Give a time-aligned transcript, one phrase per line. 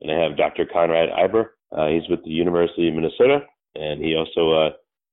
[0.00, 0.64] and I have Dr.
[0.70, 1.46] Conrad Iber.
[1.76, 3.40] Uh, he's with the University of Minnesota,
[3.74, 4.70] and he also uh,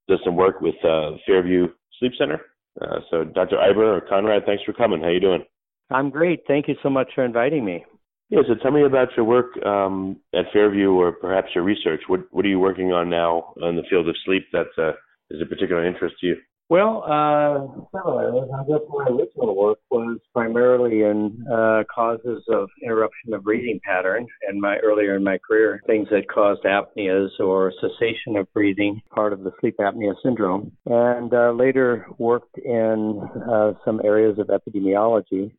[0.07, 1.67] does some work with uh, Fairview
[1.99, 2.41] Sleep Center.
[2.81, 3.57] Uh, so, Dr.
[3.57, 4.99] Iber or Conrad, thanks for coming.
[4.99, 5.43] How are you doing?
[5.89, 6.43] I'm great.
[6.47, 7.85] Thank you so much for inviting me.
[8.29, 12.01] Yeah, so tell me about your work um, at Fairview, or perhaps your research.
[12.07, 14.93] What What are you working on now in the field of sleep that uh,
[15.29, 16.35] is of particular interest to you?
[16.67, 18.49] Well, uh, areas.
[18.51, 24.25] I guess my original work was primarily in uh, causes of interruption of breathing pattern,
[24.47, 29.31] and my earlier in my career, things that caused apneas or cessation of breathing, part
[29.31, 35.51] of the sleep apnea syndrome, and uh, later worked in uh, some areas of epidemiology.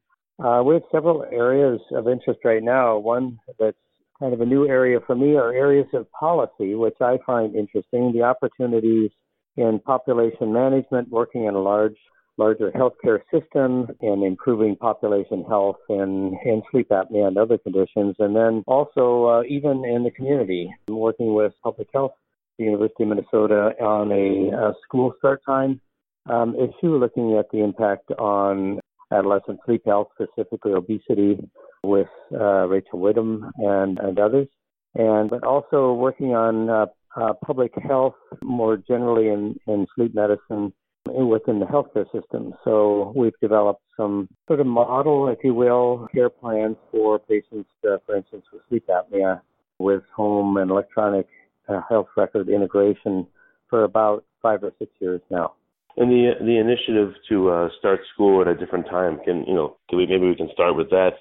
[0.45, 2.99] Uh, we have several areas of interest right now.
[2.99, 3.77] One that's
[4.19, 8.13] kind of a new area for me are areas of policy, which I find interesting.
[8.13, 9.13] The opportunities
[9.57, 11.97] in population management, working in a large,
[12.37, 18.15] larger healthcare system, and improving population health and, and sleep apnea and other conditions.
[18.19, 22.13] And then also, uh, even in the community, working with public health,
[22.59, 25.81] the University of Minnesota on a, a school start time
[26.29, 28.81] um, issue, looking at the impact on
[29.13, 31.39] adolescent sleep health, specifically obesity,
[31.83, 34.49] with uh, Rachel Widome and, and others.
[34.95, 40.73] And but also working on uh, uh, public health more generally in, in sleep medicine
[41.07, 42.55] within the healthcare system.
[42.65, 47.97] So we've developed some sort of model, if you will, care plans for patients, uh,
[48.05, 49.41] for instance, with sleep apnea
[49.79, 51.27] with home and electronic
[51.69, 53.27] uh, health record integration
[53.69, 55.53] for about five or six years now.
[55.97, 59.77] And the the initiative to uh, start school at a different time can you know
[59.89, 61.13] can we maybe we can start with that.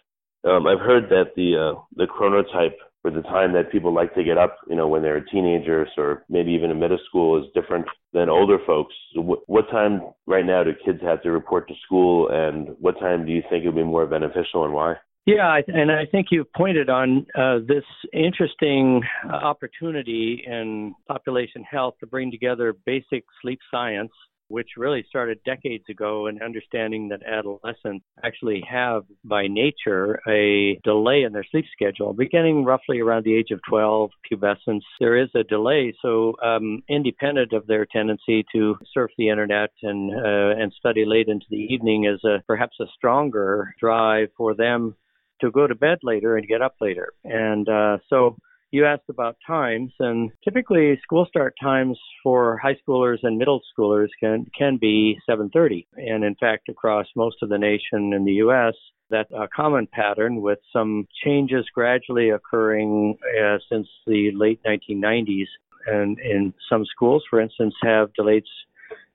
[0.43, 4.23] Um, I've heard that the uh, the chronotype for the time that people like to
[4.23, 7.85] get up, you know, when they're teenagers or maybe even in middle school is different
[8.13, 8.95] than older folks.
[9.13, 13.27] What, what time right now do kids have to report to school, and what time
[13.27, 14.95] do you think it would be more beneficial, and why?
[15.27, 21.93] Yeah, and I think you pointed on uh, this interesting uh, opportunity in population health
[21.99, 24.11] to bring together basic sleep science
[24.47, 31.23] which really started decades ago in understanding that adolescents actually have by nature a delay
[31.23, 34.81] in their sleep schedule beginning roughly around the age of 12 pubescence.
[34.99, 40.11] There is a delay so um, independent of their tendency to surf the internet and
[40.11, 44.95] uh, and study late into the evening is a perhaps a stronger drive for them
[45.41, 47.09] to go to bed later and get up later.
[47.23, 48.37] And uh, so
[48.75, 54.09] you asked about times, and typically school start times for high schoolers and middle schoolers
[54.19, 55.87] can can be 7:30.
[55.95, 58.73] And in fact, across most of the nation in the U.S.,
[59.09, 65.47] that's a common pattern with some changes gradually occurring uh, since the late 1990s.
[65.87, 68.43] And in some schools, for instance, have delayed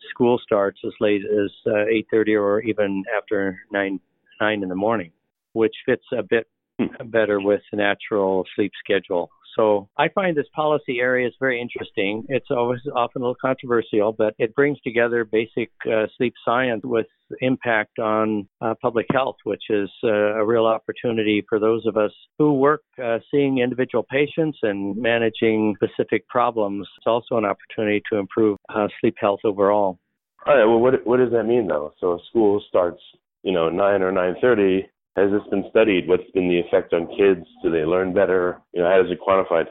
[0.09, 4.01] school starts as late as uh, 8:30 or even after 9
[4.41, 5.13] 9 in the morning,
[5.53, 6.47] which fits a bit
[7.05, 9.31] better with the natural sleep schedule.
[9.57, 12.25] So I find this policy area is very interesting.
[12.29, 17.07] It's always often a little controversial, but it brings together basic uh, sleep science with
[17.41, 22.13] impact on uh, public health, which is uh, a real opportunity for those of us
[22.39, 26.87] who work uh, seeing individual patients and managing specific problems.
[26.99, 29.99] It's also an opportunity to improve uh, sleep health overall.
[30.47, 30.65] All right.
[30.65, 31.93] Well, what what does that mean though?
[32.01, 33.01] So school starts,
[33.43, 36.09] you know, nine or nine thirty has this been studied?
[36.09, 37.47] What's been the effect on kids?
[37.63, 38.61] Do they learn better?
[38.73, 39.67] You know, how is it quantified?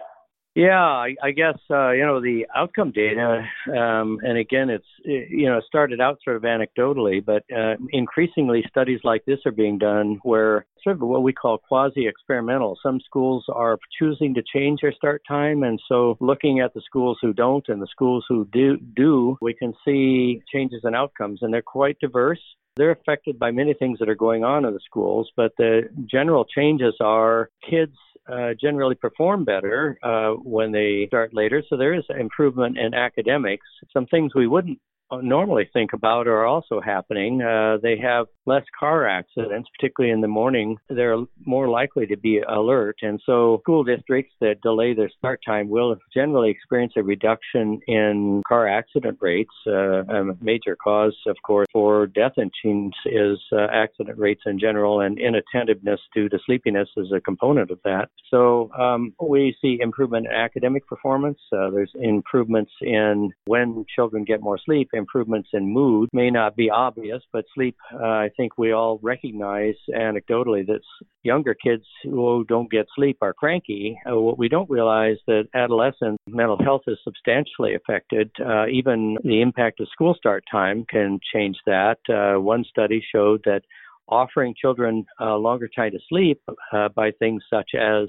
[0.60, 5.48] Yeah, I, I guess uh, you know the outcome data, um, and again, it's you
[5.48, 10.20] know started out sort of anecdotally, but uh, increasingly studies like this are being done
[10.24, 12.78] where sort of what we call quasi-experimental.
[12.84, 17.18] Some schools are choosing to change their start time, and so looking at the schools
[17.22, 21.54] who don't and the schools who do, do we can see changes in outcomes, and
[21.54, 22.42] they're quite diverse
[22.76, 26.46] they're affected by many things that are going on in the schools, but the general
[26.46, 27.98] changes are kids
[28.31, 31.64] uh, generally perform better uh, when they start later.
[31.68, 33.66] So there is improvement in academics.
[33.94, 34.80] Some things we wouldn't
[35.12, 37.42] normally think about are also happening.
[37.42, 40.78] Uh, they have less car accidents, particularly in the morning.
[40.90, 42.98] They're more likely to be alert.
[43.02, 48.42] And so school districts that delay their start time will generally experience a reduction in
[48.48, 49.54] car accident rates.
[49.68, 54.60] Uh, a major cause, of course, for death in teens is uh, accident rates in
[54.60, 58.10] general, and inattentiveness due to sleepiness is a component of that.
[58.30, 61.40] So um, we see improvement in academic performance.
[61.52, 66.69] Uh, there's improvements in when children get more sleep improvements in mood may not be
[66.69, 70.81] obvious, but sleep, uh, I think we all recognize anecdotally that
[71.24, 73.98] younger kids who don't get sleep are cranky.
[74.10, 78.30] Uh, what we don't realize that adolescent mental health is substantially affected.
[78.40, 81.98] Uh, even the impact of school start time can change that.
[82.07, 83.62] Uh, one study showed that
[84.07, 86.42] offering children uh, longer time to sleep
[86.74, 88.07] uh, by things such as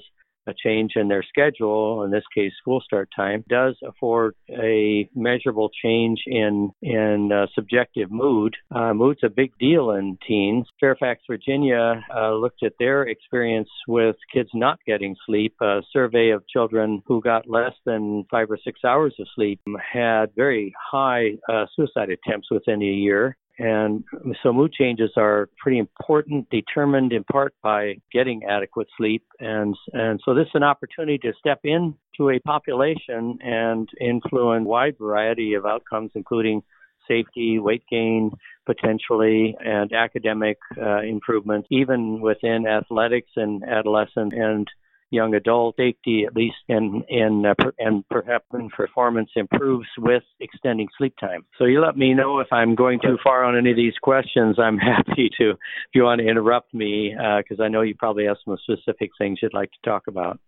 [0.50, 5.70] a change in their schedule, in this case school start time, does afford a measurable
[5.82, 8.56] change in in uh, subjective mood.
[8.74, 10.66] Uh, mood's a big deal in teens.
[10.78, 15.54] Fairfax, Virginia, uh, looked at their experience with kids not getting sleep.
[15.60, 19.60] A survey of children who got less than five or six hours of sleep
[19.92, 23.36] had very high uh, suicide attempts within a year.
[23.60, 24.04] And
[24.42, 29.22] so mood changes are pretty important, determined in part by getting adequate sleep.
[29.38, 34.68] And, and so this is an opportunity to step into a population and influence a
[34.68, 36.62] wide variety of outcomes, including
[37.06, 38.30] safety, weight gain,
[38.64, 44.68] potentially, and academic uh, improvements, even within athletics and adolescent and
[45.10, 48.46] young adult safety, at least in in uh, per, and perhaps
[48.76, 51.44] performance improves with extending sleep time.
[51.58, 54.56] So you let me know if I'm going too far on any of these questions.
[54.58, 55.50] I'm happy to.
[55.50, 59.10] If you want to interrupt me, because uh, I know you probably have some specific
[59.18, 60.38] things you'd like to talk about.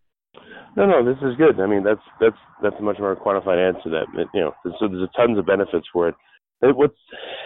[0.77, 1.61] No, no, this is good.
[1.61, 3.91] I mean, that's that's that's a much more quantified answer.
[3.91, 6.15] That you know, so there's tons of benefits for it.
[6.61, 6.97] What's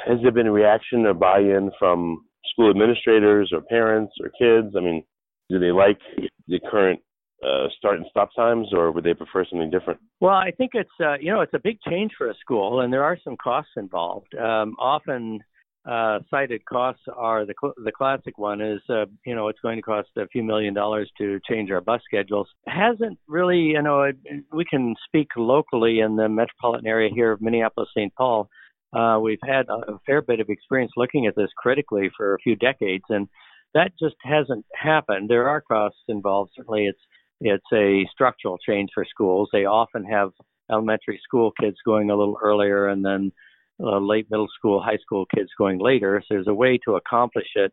[0.06, 4.74] has there been a reaction or buy-in from school administrators or parents or kids?
[4.76, 5.02] I mean,
[5.50, 5.98] do they like
[6.46, 7.00] the current
[7.44, 10.00] uh, start and stop times, or would they prefer something different?
[10.20, 12.92] Well, I think it's uh, you know it's a big change for a school, and
[12.92, 14.34] there are some costs involved.
[14.34, 15.40] Um, often
[15.88, 19.76] uh, cited costs are the cl- the classic one is uh, you know it's going
[19.76, 22.48] to cost a few million dollars to change our bus schedules.
[22.66, 24.10] Hasn't really you know
[24.52, 28.14] we can speak locally in the metropolitan area here of Minneapolis St.
[28.14, 28.48] Paul.
[28.92, 32.56] Uh, we've had a fair bit of experience looking at this critically for a few
[32.56, 33.28] decades, and
[33.74, 35.28] that just hasn't happened.
[35.28, 36.52] There are costs involved.
[36.56, 37.00] Certainly, it's
[37.40, 39.48] it's a structural change for schools.
[39.52, 40.30] They often have
[40.70, 43.32] elementary school kids going a little earlier and then
[43.82, 46.22] uh, late middle school, high school kids going later.
[46.22, 47.72] So there's a way to accomplish it,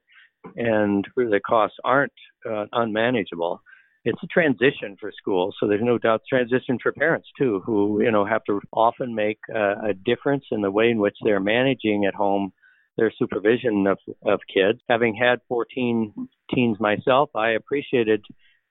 [0.56, 2.13] and the costs aren't
[2.50, 3.62] uh, unmanageable.
[4.06, 8.12] It's a transition for schools, so there's no doubt transition for parents too, who you
[8.12, 12.04] know have to often make uh, a difference in the way in which they're managing
[12.06, 12.51] at home
[12.98, 14.80] their supervision of of kids.
[14.89, 16.13] Having had 14
[16.54, 18.25] teens myself, I appreciated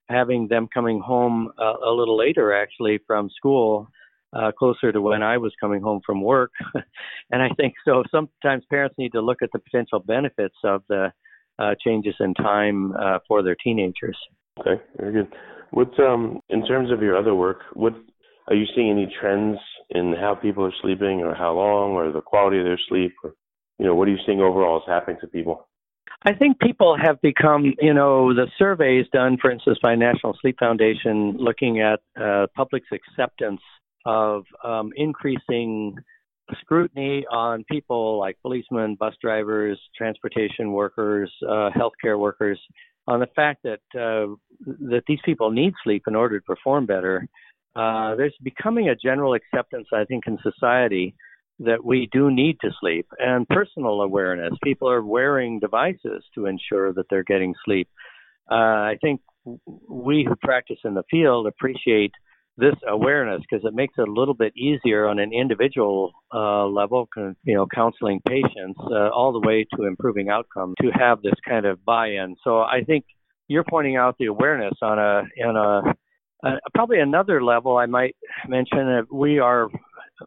[0.08, 3.88] having them coming home uh, a little later actually from school
[4.34, 6.52] uh, closer to when I was coming home from work.
[7.30, 11.12] and I think so sometimes parents need to look at the potential benefits of the
[11.58, 14.16] uh, changes in time uh, for their teenagers.
[14.58, 15.32] Okay, very good.
[15.70, 17.94] What um in terms of your other work, what
[18.48, 19.58] are you seeing any trends
[19.90, 23.32] in how people are sleeping or how long or the quality of their sleep or
[23.78, 25.66] you know, what are you seeing overall is happening to people?
[26.24, 30.56] I think people have become, you know, the surveys done, for instance, by National Sleep
[30.58, 33.60] Foundation, looking at uh, public's acceptance
[34.06, 35.96] of um, increasing
[36.60, 42.60] scrutiny on people like policemen, bus drivers, transportation workers, uh, healthcare workers,
[43.08, 44.32] on the fact that uh,
[44.90, 47.26] that these people need sleep in order to perform better.
[47.74, 51.14] Uh, there's becoming a general acceptance, I think, in society
[51.64, 54.52] that we do need to sleep and personal awareness.
[54.62, 57.88] People are wearing devices to ensure that they're getting sleep.
[58.50, 59.20] Uh, I think
[59.88, 62.12] we who practice in the field appreciate
[62.58, 67.08] this awareness because it makes it a little bit easier on an individual uh, level,
[67.16, 71.64] you know, counseling patients uh, all the way to improving outcomes to have this kind
[71.64, 72.36] of buy-in.
[72.44, 73.04] So I think
[73.48, 75.94] you're pointing out the awareness on a on a
[76.46, 78.16] uh, probably another level I might
[78.48, 79.68] mention that we are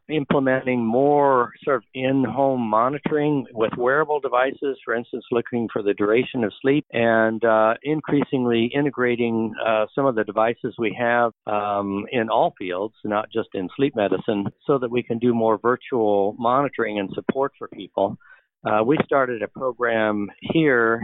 [0.10, 6.44] implementing more sort of in-home monitoring with wearable devices, for instance, looking for the duration
[6.44, 12.30] of sleep, and uh, increasingly integrating uh, some of the devices we have um, in
[12.30, 17.00] all fields, not just in sleep medicine, so that we can do more virtual monitoring
[17.00, 18.18] and support for people.
[18.66, 21.02] Uh, we started a program here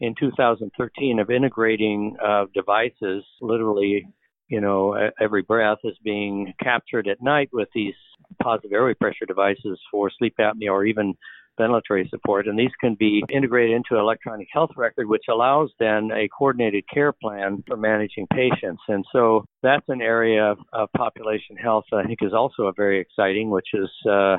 [0.00, 4.06] in 2013 of integrating uh, devices, literally,
[4.48, 7.94] you know, every breath is being captured at night with these
[8.42, 11.14] positive airway pressure devices for sleep apnea or even
[11.58, 12.46] ventilatory support.
[12.46, 16.84] And these can be integrated into an electronic health record, which allows then a coordinated
[16.92, 18.82] care plan for managing patients.
[18.88, 23.50] And so that's an area of population health I think is also a very exciting,
[23.50, 24.36] which is uh,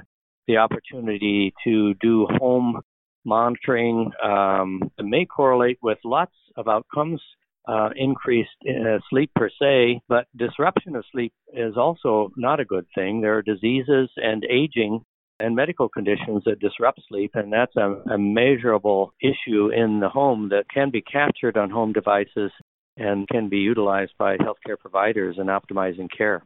[0.47, 2.81] the opportunity to do home
[3.23, 7.21] monitoring um, may correlate with lots of outcomes.
[7.67, 12.87] Uh, increased uh, sleep per se, but disruption of sleep is also not a good
[12.95, 13.21] thing.
[13.21, 15.05] There are diseases and aging
[15.39, 20.49] and medical conditions that disrupt sleep, and that's a, a measurable issue in the home
[20.49, 22.51] that can be captured on home devices
[22.97, 26.43] and can be utilized by healthcare providers in optimizing care.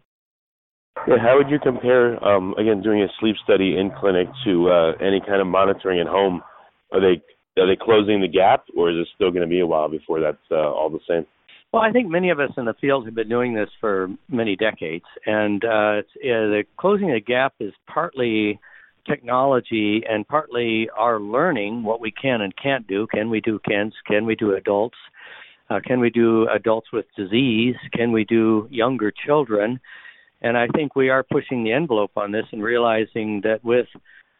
[1.07, 4.91] Yeah, how would you compare, um, again, doing a sleep study in clinic to uh,
[5.01, 6.41] any kind of monitoring at home?
[6.91, 7.22] Are they
[7.58, 10.20] are they closing the gap, or is it still going to be a while before
[10.20, 11.26] that's uh, all the same?
[11.72, 14.56] Well, I think many of us in the field have been doing this for many
[14.56, 18.60] decades, and uh, the closing the gap is partly
[19.08, 23.08] technology and partly our learning what we can and can't do.
[23.08, 23.94] Can we do kids?
[24.08, 24.98] Can we do adults?
[25.70, 27.76] Uh, can we do adults with disease?
[27.94, 29.80] Can we do younger children?
[30.42, 33.88] And I think we are pushing the envelope on this and realizing that with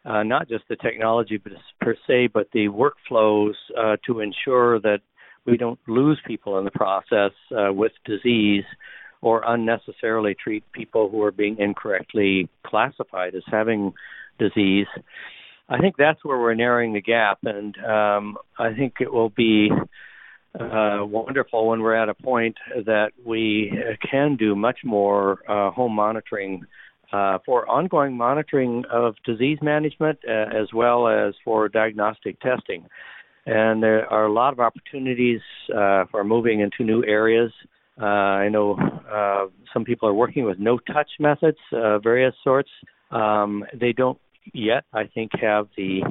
[0.06, 1.42] uh, not just the technology
[1.82, 5.00] per se, but the workflows uh, to ensure that
[5.46, 8.64] we don't lose people in the process uh, with disease
[9.22, 13.94] or unnecessarily treat people who are being incorrectly classified as having
[14.38, 14.88] disease.
[15.68, 19.72] I think that's where we're narrowing the gap, and um, I think it will be
[20.60, 23.74] uh, wonderful when we're at a point that we
[24.10, 26.66] can do much more uh, home monitoring
[27.16, 30.32] uh, for ongoing monitoring of disease management uh,
[30.62, 32.86] as well as for diagnostic testing.
[33.46, 37.52] And there are a lot of opportunities uh, for moving into new areas.
[38.02, 38.06] Uh,
[38.46, 38.68] I know
[39.74, 42.70] some people are working with no touch methods, various sorts.
[43.12, 44.20] Um, they don't
[44.54, 46.02] yet, I think, have the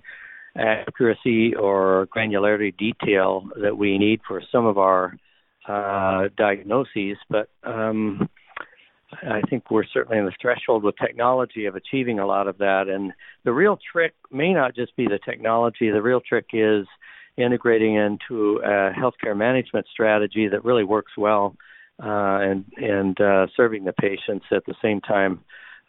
[0.57, 5.17] accuracy or granularity detail that we need for some of our
[5.69, 8.29] uh, diagnoses, but um,
[9.23, 12.89] I think we're certainly in the threshold with technology of achieving a lot of that.
[12.89, 13.13] And
[13.45, 16.87] the real trick may not just be the technology, the real trick is
[17.37, 21.57] integrating into a healthcare management strategy that really works well
[22.03, 25.41] uh, and, and uh, serving the patients at the same time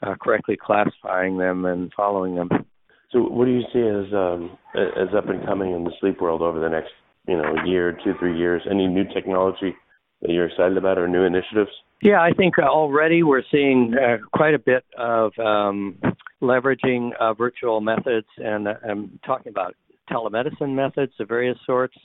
[0.01, 2.49] uh, correctly classifying them and following them.
[3.11, 6.41] So, what do you see as um, as up and coming in the sleep world
[6.41, 6.91] over the next
[7.27, 8.61] you know year, two, three years?
[8.69, 9.75] Any new technology
[10.21, 11.71] that you're excited about or new initiatives?
[12.01, 15.97] Yeah, I think already we're seeing uh, quite a bit of um,
[16.41, 19.75] leveraging uh, virtual methods, and uh, I'm talking about
[20.11, 21.95] telemedicine methods of various sorts,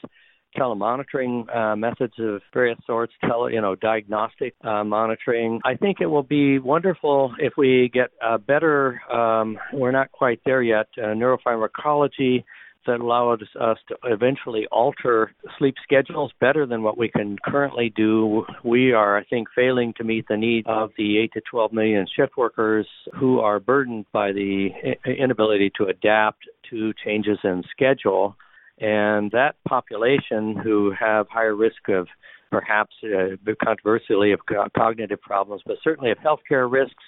[0.57, 5.61] telemonitoring uh, methods of various sorts, tele, you know, diagnostic uh, monitoring.
[5.65, 9.01] I think it will be wonderful if we get a better.
[9.13, 10.87] Um, we're not quite there yet.
[10.97, 12.45] Uh, neuropharmacology
[12.87, 17.93] that allow us, us to eventually alter sleep schedules better than what we can currently
[17.95, 18.45] do.
[18.65, 22.07] We are, I think, failing to meet the needs of the 8 to 12 million
[22.15, 22.87] shift workers
[23.19, 24.69] who are burdened by the
[25.07, 28.37] inability to adapt to changes in schedule.
[28.79, 32.09] And that population who have higher risk of
[32.51, 34.41] perhaps uh, controversially of
[34.77, 37.05] cognitive problems, but certainly of healthcare risks,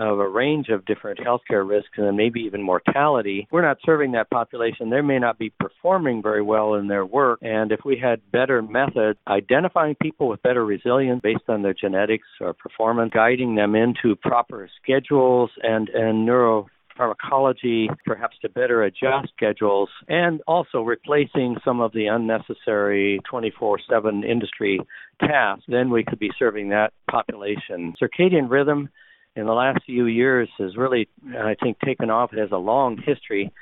[0.00, 3.46] of a range of different healthcare risks and maybe even mortality.
[3.50, 4.90] We're not serving that population.
[4.90, 7.40] They may not be performing very well in their work.
[7.42, 12.26] And if we had better methods identifying people with better resilience based on their genetics
[12.40, 16.66] or performance, guiding them into proper schedules and, and neuro
[16.96, 24.24] pharmacology, perhaps to better adjust schedules, and also replacing some of the unnecessary 24 7
[24.24, 24.80] industry
[25.20, 27.94] tasks, then we could be serving that population.
[28.00, 28.88] Circadian rhythm
[29.36, 32.32] in the last few years has really, I think, taken off.
[32.32, 33.52] It has a long history,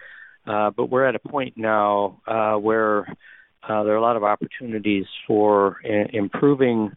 [0.47, 3.07] uh, but we're at a point now uh, where
[3.63, 6.93] uh, there are a lot of opportunities for I- improving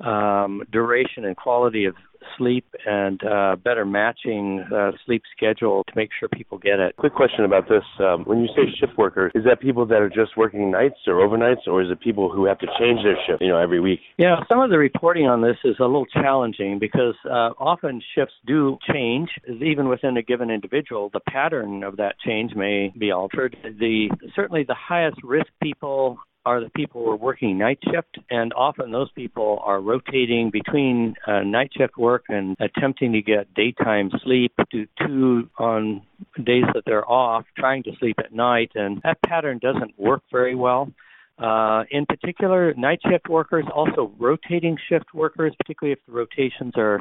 [0.00, 1.94] um, duration and quality of
[2.36, 6.94] sleep and uh, better matching uh, sleep schedule to make sure people get it.
[6.96, 10.08] Quick question about this: um, When you say shift worker, is that people that are
[10.08, 13.40] just working nights or overnights, or is it people who have to change their shift,
[13.40, 14.00] you know, every week?
[14.18, 18.34] Yeah, some of the reporting on this is a little challenging because uh, often shifts
[18.46, 21.10] do change, even within a given individual.
[21.12, 23.56] The pattern of that change may be altered.
[23.62, 28.54] The certainly the highest risk people are the people who are working night shift, and
[28.54, 34.10] often those people are rotating between uh, night shift work and attempting to get daytime
[34.24, 36.00] sleep to two on
[36.42, 40.54] days that they're off, trying to sleep at night, and that pattern doesn't work very
[40.54, 40.90] well.
[41.38, 46.98] Uh, in particular, night shift workers, also rotating shift workers, particularly if the rotations are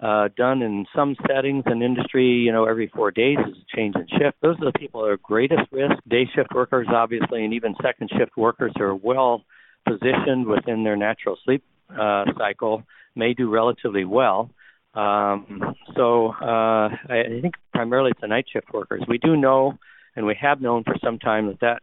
[0.00, 3.96] uh, done in some settings and industry, you know, every four days is a change
[3.96, 4.36] in shift.
[4.40, 5.94] Those are the people that are greatest risk.
[6.08, 9.44] Day shift workers, obviously, and even second shift workers are well
[9.86, 12.84] positioned within their natural sleep uh, cycle,
[13.16, 14.50] may do relatively well.
[14.94, 19.02] Um, so uh, I, think primarily it's the night shift workers.
[19.08, 19.78] We do know,
[20.16, 21.82] and we have known for some time that that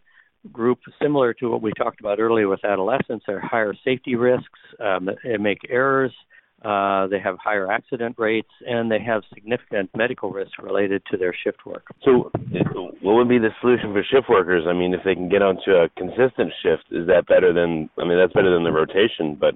[0.51, 4.59] group, similar to what we talked about earlier with adolescents, are higher safety risks.
[4.79, 6.11] Um, they make errors.
[6.65, 11.33] Uh, they have higher accident rates, and they have significant medical risks related to their
[11.43, 11.85] shift work.
[12.03, 12.31] So,
[13.01, 14.63] what would be the solution for shift workers?
[14.67, 17.89] I mean, if they can get onto a consistent shift, is that better than?
[17.99, 19.53] I mean, that's better than the rotation, but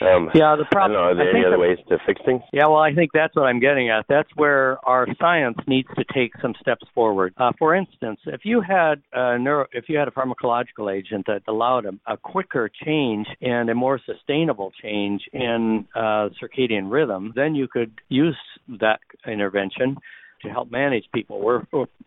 [0.00, 0.98] um, yeah, the problem.
[0.98, 2.42] Are there any other ways to fix things?
[2.52, 4.06] Yeah, well, I think that's what I'm getting at.
[4.08, 7.34] That's where our science needs to take some steps forward.
[7.36, 11.42] Uh, for instance, if you had a neuro, if you had a pharmacological agent that
[11.46, 17.54] allowed a, a quicker change and a more sustainable change in uh, circadian rhythm, then
[17.54, 18.36] you could use
[18.80, 19.96] that intervention
[20.42, 21.40] to help manage people.
[21.40, 21.62] We're,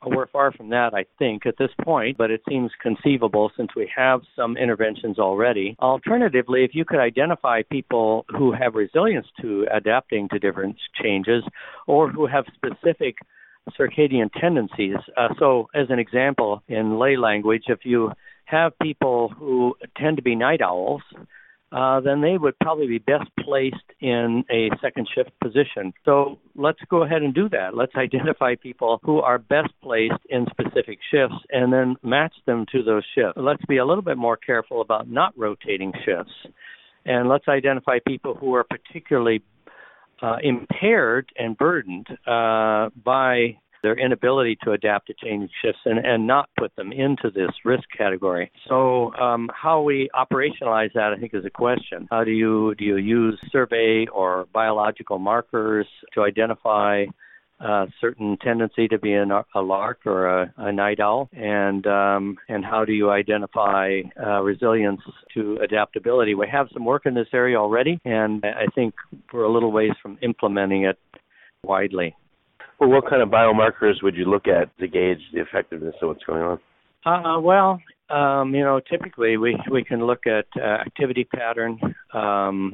[0.06, 3.90] we're far from that, I think, at this point, but it seems conceivable since we
[3.96, 5.76] have some interventions already.
[5.80, 11.44] Alternatively, if you could identify people who have resilience to adapting to different changes
[11.88, 13.16] or who have specific
[13.80, 14.98] circadian tendencies.
[15.18, 18.12] Uh, so, as an example, in lay language, if you
[18.46, 21.02] have people who tend to be night owls,
[21.76, 25.94] uh, then they would probably be best placed in a second shift position.
[26.06, 27.76] So let's go ahead and do that.
[27.76, 32.82] Let's identify people who are best placed in specific shifts and then match them to
[32.82, 33.34] those shifts.
[33.36, 36.32] Let's be a little bit more careful about not rotating shifts.
[37.06, 39.44] And let's identify people who are particularly
[40.22, 46.26] uh, impaired and burdened uh, by their inability to adapt to changing shifts and, and
[46.26, 48.52] not put them into this risk category.
[48.68, 52.08] So, um, how we operationalize that, I think, is a question.
[52.10, 57.06] How do you do you use survey or biological markers to identify
[57.60, 62.38] a certain tendency to be an, a lark or a, a night owl, and um,
[62.50, 65.02] and how do you identify uh, resilience
[65.36, 66.34] to adaptability?
[66.34, 68.96] We have some work in this area already, and I think
[69.32, 70.98] we're a little ways from implementing it
[71.64, 72.16] widely.
[72.80, 76.24] Well, what kind of biomarkers would you look at to gauge the effectiveness of what's
[76.24, 76.60] going on?
[77.06, 81.80] Uh, well, um, you know, typically we we can look at uh, activity pattern.
[82.14, 82.74] Um,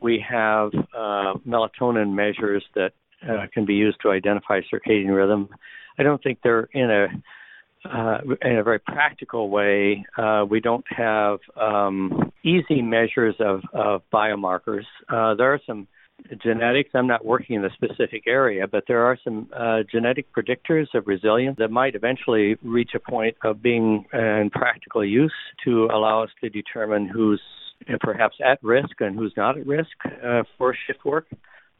[0.00, 2.92] we have uh, melatonin measures that
[3.28, 5.48] uh, can be used to identify circadian rhythm.
[5.98, 7.06] I don't think they're in a
[7.88, 10.04] uh, in a very practical way.
[10.16, 14.84] Uh, we don't have um, easy measures of, of biomarkers.
[15.08, 15.86] Uh, there are some
[16.42, 16.90] genetics.
[16.94, 21.06] I'm not working in a specific area, but there are some uh, genetic predictors of
[21.06, 26.30] resilience that might eventually reach a point of being in practical use to allow us
[26.42, 27.40] to determine who's
[28.00, 29.90] perhaps at risk and who's not at risk
[30.24, 31.26] uh, for shift work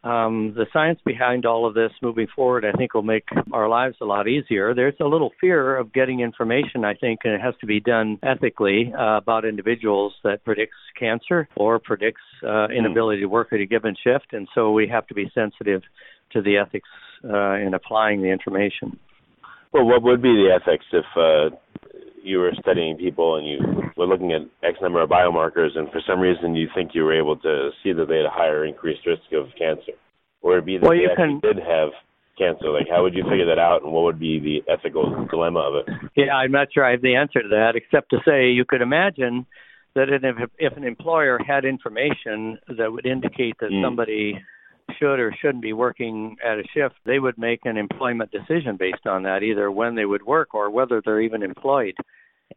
[0.06, 3.96] um, the science behind all of this moving forward, I think, will make our lives
[4.00, 4.72] a lot easier.
[4.72, 8.18] There's a little fear of getting information, I think, and it has to be done
[8.22, 13.66] ethically uh, about individuals that predicts cancer or predicts uh, inability to work at a
[13.66, 15.82] given shift, and so we have to be sensitive
[16.32, 16.88] to the ethics
[17.24, 18.98] uh, in applying the information.
[19.72, 21.56] Well, what would be the ethics if uh,
[22.26, 23.58] you were studying people and you
[23.96, 27.16] were looking at X number of biomarkers, and for some reason you think you were
[27.18, 29.92] able to see that they had a higher increased risk of cancer,
[30.42, 31.40] or it'd be that well, they can...
[31.40, 31.90] did have
[32.36, 32.70] cancer.
[32.70, 35.74] Like, how would you figure that out, and what would be the ethical dilemma of
[35.76, 36.10] it?
[36.16, 38.82] Yeah, I'm not sure I have the answer to that, except to say you could
[38.82, 39.46] imagine
[39.94, 43.82] that if, if an employer had information that would indicate that mm.
[43.82, 44.38] somebody
[44.98, 49.06] should or shouldn't be working at a shift, they would make an employment decision based
[49.06, 51.94] on that, either when they would work or whether they're even employed.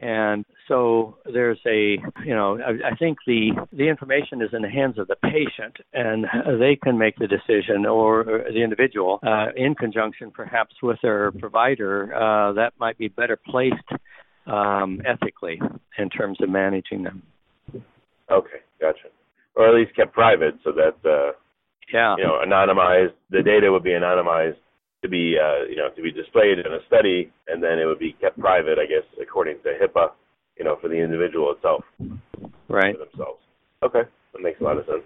[0.00, 4.70] And so there's a, you know, I, I think the the information is in the
[4.70, 6.24] hands of the patient, and
[6.60, 12.14] they can make the decision, or, the individual, uh, in conjunction perhaps with their provider,
[12.14, 13.74] uh, that might be better placed
[14.46, 15.60] um, ethically
[15.98, 17.22] in terms of managing them.
[18.30, 19.08] Okay, gotcha.
[19.56, 21.32] Or at least kept private, so that uh,
[21.92, 22.16] yeah.
[22.16, 23.14] you know anonymized.
[23.30, 24.56] The data would be anonymized
[25.02, 27.98] to be uh, you know to be displayed in a study, and then it would
[27.98, 30.10] be kept private, I guess, according to HIPAA,
[30.58, 31.84] you know, for the individual itself,
[32.68, 32.96] right?
[32.96, 33.40] For themselves.
[33.82, 35.04] Okay, that makes a lot of sense.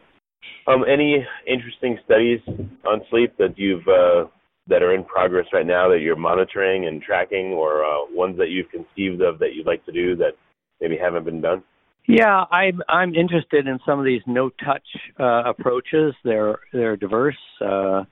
[0.67, 2.41] Um, any interesting studies
[2.87, 4.29] on sleep that you've uh,
[4.67, 8.49] that are in progress right now that you're monitoring and tracking, or uh, ones that
[8.49, 10.33] you've conceived of that you'd like to do that
[10.81, 11.63] maybe haven't been done?
[12.07, 14.87] Yeah, I'm I'm interested in some of these no-touch
[15.19, 16.15] uh, approaches.
[16.23, 17.39] They're they're diverse.
[17.61, 18.05] Uh,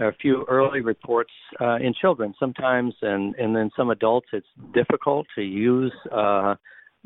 [0.00, 4.28] a few early reports uh, in children sometimes, and and then some adults.
[4.32, 6.56] It's difficult to use uh,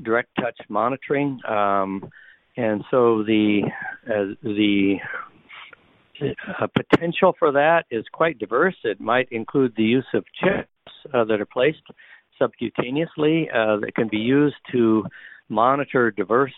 [0.02, 1.38] direct touch monitoring.
[1.48, 2.10] Um,
[2.56, 3.62] and so the
[4.06, 4.96] uh, the
[6.60, 8.76] uh, potential for that is quite diverse.
[8.84, 10.68] It might include the use of chips
[11.14, 11.82] uh, that are placed
[12.40, 15.04] subcutaneously uh, that can be used to
[15.52, 16.54] monitor diverse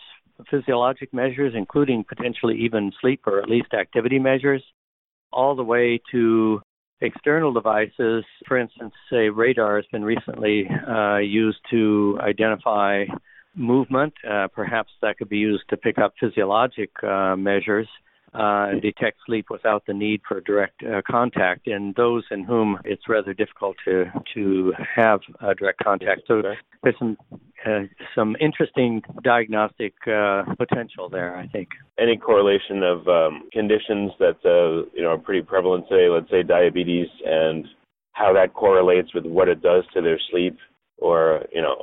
[0.51, 4.63] physiologic measures, including potentially even sleep or at least activity measures,
[5.33, 6.61] all the way to
[7.01, 8.25] external devices.
[8.47, 13.05] For instance, say radar has been recently uh, used to identify
[13.55, 14.15] movement.
[14.29, 17.89] Uh, perhaps that could be used to pick up physiologic uh, measures
[18.35, 23.09] uh, detect sleep without the need for direct uh, contact in those in whom it's
[23.09, 26.23] rather difficult to to have uh, direct contact.
[26.27, 26.43] So
[26.83, 27.17] there's some
[27.65, 27.83] uh,
[28.15, 31.69] some interesting diagnostic uh, potential there, I think.
[31.99, 36.43] Any correlation of um, conditions that uh, you know are pretty prevalent, say, let's say
[36.43, 37.67] diabetes, and
[38.13, 40.57] how that correlates with what it does to their sleep,
[40.99, 41.77] or you know,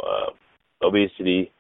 [0.84, 1.52] obesity,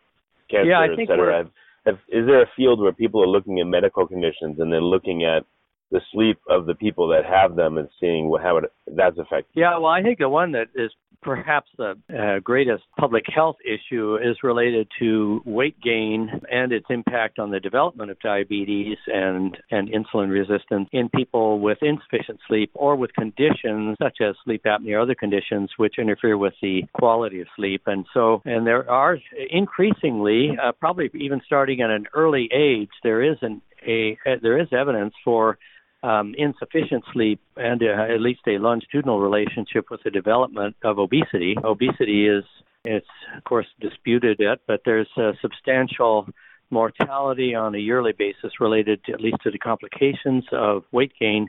[0.49, 1.49] cancer, yeah, I think etc
[1.86, 5.24] have, is there a field where people are looking at medical conditions and then looking
[5.24, 5.44] at
[5.91, 9.52] the sleep of the people that have them and seeing what, how it, that's affected?
[9.56, 10.91] Yeah, well, I think the one that is
[11.22, 17.40] perhaps the uh, greatest public health issue is related to weight gain and its impact
[17.40, 22.96] on the development of diabetes and, and insulin resistance in people with insufficient sleep or
[22.96, 27.48] with conditions such as sleep apnea or other conditions which interfere with the quality of
[27.56, 27.84] sleep.
[27.86, 29.18] And so, and there are
[29.50, 34.68] increasingly, uh, probably even starting at an early age, there is an a, there is
[34.72, 35.58] evidence for
[36.04, 41.56] um, insufficient sleep and uh, at least a longitudinal relationship with the development of obesity.
[41.64, 42.44] Obesity is,
[42.84, 46.28] it's of course disputed yet, but there's a substantial
[46.72, 51.48] mortality on a yearly basis related to, at least to the complications of weight gain,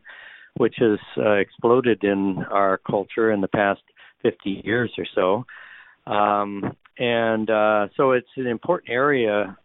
[0.57, 3.81] which has uh, exploded in our culture in the past
[4.23, 6.13] 50 years or so.
[6.13, 9.57] Um, and uh, so it's an important area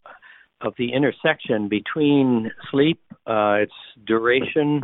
[0.61, 3.73] of the intersection between sleep, uh, its
[4.05, 4.81] duration,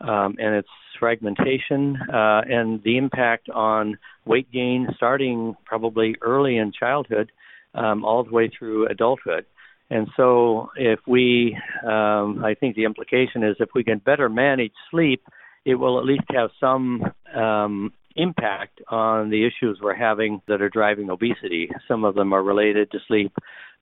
[0.00, 6.72] um, and its fragmentation, uh, and the impact on weight gain, starting probably early in
[6.72, 7.30] childhood,
[7.74, 9.44] um, all the way through adulthood.
[9.90, 14.72] And so, if we, um, I think the implication is if we can better manage
[14.90, 15.22] sleep,
[15.64, 17.02] it will at least have some
[17.34, 21.70] um, impact on the issues we're having that are driving obesity.
[21.86, 23.32] Some of them are related to sleep,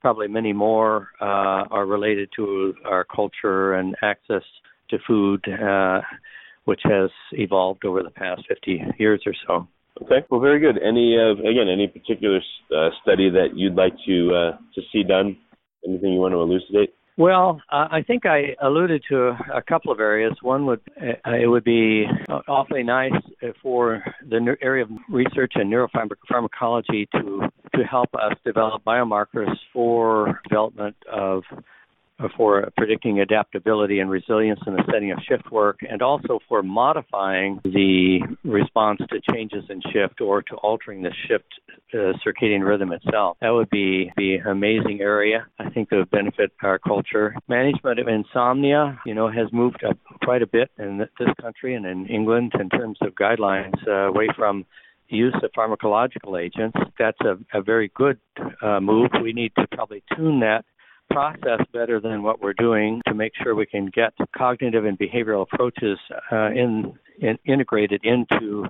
[0.01, 4.42] probably many more uh, are related to our culture and access
[4.90, 6.01] to food, uh,
[6.64, 9.66] which has evolved over the past 50 years or so.
[10.03, 10.79] Okay, well, very good.
[10.83, 12.40] Any uh, again, any particular
[12.77, 15.38] uh, study that you'd like to uh, to see done?
[15.88, 16.94] Anything you want to elucidate?
[17.18, 20.35] Well, uh, I think I alluded to a couple of areas.
[20.42, 22.05] One would uh, it would be
[22.46, 23.12] awfully nice
[23.62, 30.96] for the area of research and neuropharmacology to to help us develop biomarkers for development
[31.11, 31.42] of
[32.37, 37.61] for predicting adaptability and resilience in the setting of shift work, and also for modifying
[37.64, 41.44] the response to changes in shift or to altering the shift
[41.94, 43.37] uh, circadian rhythm itself.
[43.40, 45.46] That would be an amazing area.
[45.59, 47.35] I think that would benefit our culture.
[47.48, 51.87] Management of insomnia, you know, has moved up quite a bit in this country and
[51.87, 54.64] in England in terms of guidelines uh, away from
[55.09, 56.76] use of pharmacological agents.
[56.98, 58.18] That's a, a very good
[58.62, 59.11] uh, move.
[59.22, 60.64] We need to probably tune that
[61.10, 65.42] process better than what we're doing to make sure we can get cognitive and behavioral
[65.42, 65.98] approaches
[66.32, 68.66] uh, in, in, integrated into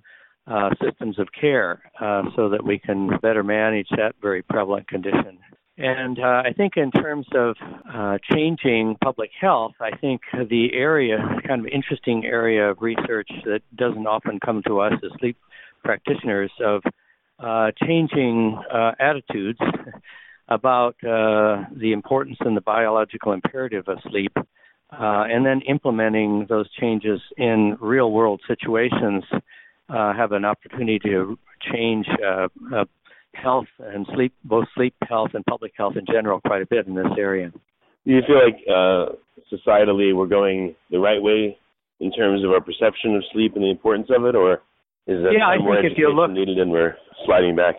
[0.46, 5.38] uh, systems of care uh, so that we can better manage that very prevalent condition.
[5.78, 7.56] And uh, I think in terms of
[7.92, 13.60] uh, changing public health, I think the area, kind of interesting area of research that
[13.76, 15.36] doesn't often come to us as sleep
[15.84, 16.82] practitioners, of
[17.38, 19.58] uh, changing uh, attitudes
[20.48, 26.70] about uh, the importance and the biological imperative of sleep, uh, and then implementing those
[26.80, 29.24] changes in real world situations
[29.88, 31.38] uh, have an opportunity to
[31.72, 32.84] change uh, uh,
[33.34, 36.94] health and sleep, both sleep health and public health in general, quite a bit in
[36.94, 37.50] this area.
[38.04, 39.16] Do you feel like uh,
[39.52, 41.58] societally we're going the right way
[42.00, 44.62] in terms of our perception of sleep and the importance of it, or
[45.06, 47.74] is that yeah, I more think if you look, needed and we're sliding back?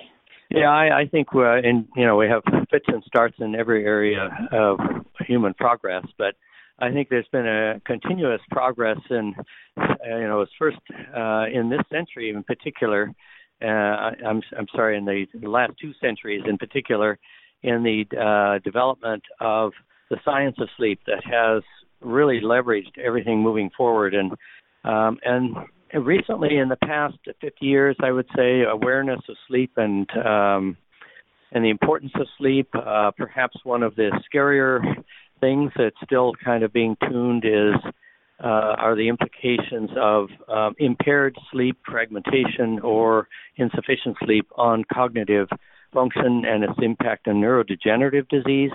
[0.49, 1.87] Yeah, I, I think we're in.
[1.95, 4.79] You know, we have fits and starts in every area of
[5.27, 6.35] human progress, but
[6.79, 9.33] I think there's been a continuous progress in,
[9.77, 10.77] uh, you know, it's first
[11.15, 13.13] uh, in this century in particular.
[13.61, 17.17] Uh, I'm I'm sorry, in the last two centuries in particular,
[17.63, 19.71] in the uh, development of
[20.09, 21.63] the science of sleep that has
[21.99, 24.31] really leveraged everything moving forward and
[24.83, 25.55] um, and
[25.93, 30.77] recently in the past 50 years, I would say awareness of sleep and um,
[31.51, 32.69] and the importance of sleep.
[32.73, 34.81] Uh, perhaps one of the scarier
[35.39, 37.75] things that's still kind of being tuned is
[38.43, 45.47] uh, are the implications of um, impaired sleep, fragmentation, or insufficient sleep on cognitive
[45.93, 48.71] function and its impact on neurodegenerative disease.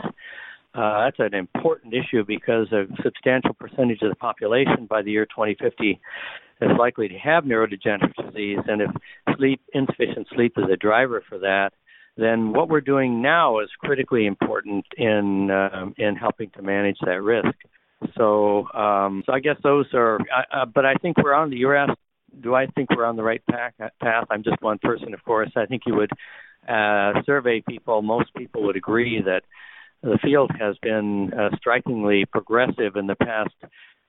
[0.75, 5.27] Uh, that's an important issue because a substantial percentage of the population by the year
[5.27, 6.01] 2050
[6.63, 8.91] is likely to have neurodegenerative disease, and if
[9.37, 11.71] sleep, insufficient sleep, is a driver for that,
[12.17, 17.23] then what we're doing now is critically important in uh, in helping to manage that
[17.23, 17.55] risk.
[18.17, 20.19] So, um, so I guess those are.
[20.21, 21.57] Uh, but I think we're on the.
[21.57, 21.99] You asked,
[22.41, 23.73] do I think we're on the right path?
[24.01, 24.27] Path.
[24.31, 25.51] I'm just one person, of course.
[25.57, 26.11] I think you would
[26.69, 28.03] uh, survey people.
[28.03, 29.43] Most people would agree that
[30.03, 33.55] the field has been uh, strikingly progressive in the past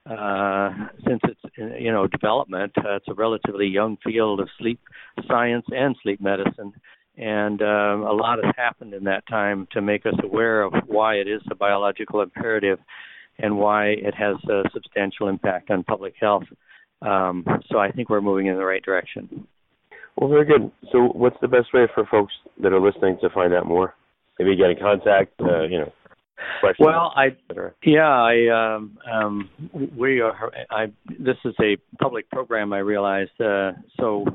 [0.10, 0.70] uh,
[1.08, 2.74] since its you know development.
[2.78, 4.80] Uh, it's a relatively young field of sleep
[5.28, 6.74] science and sleep medicine,
[7.18, 11.16] and uh, a lot has happened in that time to make us aware of why
[11.16, 12.80] it is a biological imperative
[13.40, 16.44] and why it has a substantial impact on public health.
[17.02, 19.48] Um, so I think we're moving in the right direction.
[20.16, 20.72] Well, very good.
[20.92, 23.96] So, what's the best way for folks that are listening to find out more?
[24.40, 25.92] maybe get in contact, uh, you know.
[26.60, 27.36] Questions, well, I
[27.84, 29.50] yeah, I um, um,
[29.96, 30.52] we are.
[30.72, 30.88] I
[31.20, 32.74] this is a public program.
[32.74, 34.26] I realize, uh, so.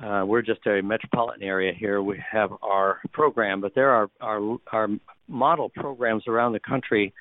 [0.00, 2.00] Uh, we're just a metropolitan area here.
[2.00, 4.88] We have our program, but there are our our
[5.26, 7.12] model programs around the country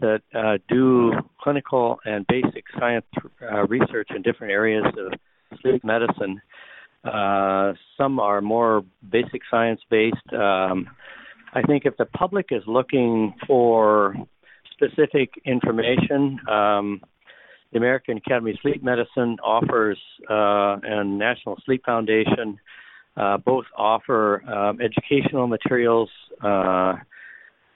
[0.00, 3.06] that uh, do clinical and basic science
[3.40, 5.18] uh, research in different areas of
[5.62, 6.40] sleep medicine.
[7.04, 10.32] Uh, some are more basic science based.
[10.32, 10.88] Um,
[11.52, 14.14] I think if the public is looking for
[14.72, 17.00] specific information, um,
[17.72, 19.98] the American Academy of Sleep Medicine offers
[20.30, 22.58] uh, and National Sleep Foundation
[23.16, 26.10] uh, both offer um, educational materials
[26.42, 26.94] uh,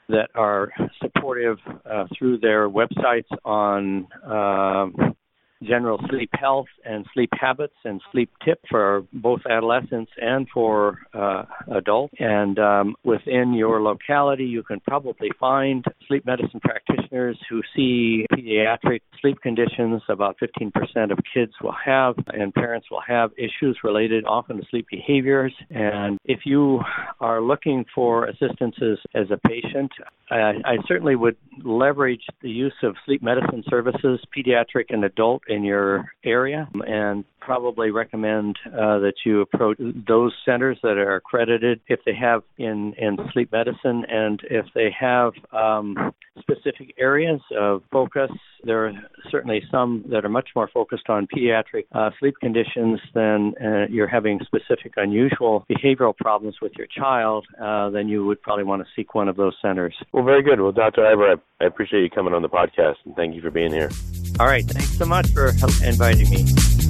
[0.08, 0.70] that are
[1.02, 1.56] supportive
[1.90, 5.16] uh, through their websites on um,
[5.62, 11.44] general sleep health and sleep habits and sleep tips for both adolescents and for uh,
[11.74, 12.14] adults.
[12.18, 19.00] And um, within your locality, you can probably find sleep medicine practitioners who see pediatric
[19.20, 20.02] sleep conditions.
[20.08, 20.72] About 15%
[21.12, 25.52] of kids will have, and parents will have issues related often to sleep behaviors.
[25.70, 26.80] And if you
[27.20, 29.90] are looking for assistance as, as a patient,
[30.30, 35.64] I, I certainly would leverage the use of sleep medicine services, pediatric and adult in
[35.64, 42.00] your area and probably recommend uh, that you approach those centers that are accredited if
[42.04, 48.30] they have in, in sleep medicine and if they have um, specific areas of focus.
[48.62, 48.92] There are
[49.30, 54.06] certainly some that are much more focused on pediatric uh, sleep conditions than uh, you're
[54.06, 58.88] having specific unusual behavioral problems with your child, uh, then you would probably want to
[58.94, 59.94] seek one of those centers.
[60.12, 60.60] Well, very good.
[60.60, 61.02] Well, Dr.
[61.02, 63.90] Iber, I, I appreciate you coming on the podcast and thank you for being here.
[64.38, 64.64] All right.
[64.64, 65.48] Thanks so much for
[65.84, 66.89] inviting me.